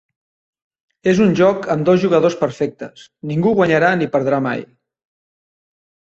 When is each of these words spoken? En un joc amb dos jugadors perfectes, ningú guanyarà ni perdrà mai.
En 1.11 1.19
un 1.25 1.35
joc 1.39 1.67
amb 1.73 1.85
dos 1.89 2.01
jugadors 2.05 2.39
perfectes, 2.39 3.05
ningú 3.33 3.53
guanyarà 3.61 3.93
ni 4.01 4.09
perdrà 4.19 4.43
mai. 4.49 4.67